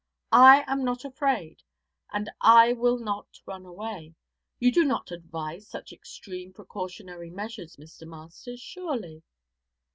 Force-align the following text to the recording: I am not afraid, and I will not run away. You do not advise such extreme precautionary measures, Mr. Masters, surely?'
I 0.31 0.63
am 0.65 0.83
not 0.83 1.05
afraid, 1.05 1.61
and 2.11 2.31
I 2.41 2.73
will 2.73 2.97
not 2.97 3.37
run 3.45 3.67
away. 3.67 4.15
You 4.57 4.71
do 4.71 4.83
not 4.83 5.11
advise 5.11 5.67
such 5.67 5.93
extreme 5.93 6.53
precautionary 6.53 7.29
measures, 7.29 7.75
Mr. 7.75 8.07
Masters, 8.07 8.59
surely?' 8.59 9.21